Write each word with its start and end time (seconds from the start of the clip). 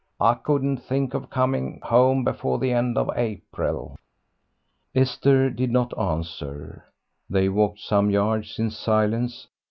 I 0.19 0.33
couldn't 0.33 0.77
think 0.77 1.13
of 1.13 1.29
coming 1.29 1.79
home 1.83 2.23
before 2.23 2.57
the 2.57 2.71
end 2.71 2.97
of 2.97 3.11
April." 3.15 3.95
Esther 4.95 5.51
did 5.51 5.69
not 5.69 5.95
answer. 5.95 6.85
They 7.29 7.49
walked 7.49 7.81
some 7.81 8.09
yards 8.09 8.57
in 8.57 8.71
silence. 8.71 9.47